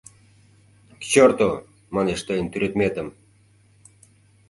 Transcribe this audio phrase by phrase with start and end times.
[1.01, 1.49] —К черту,
[1.95, 3.07] манеш, тыйын тӱредметым!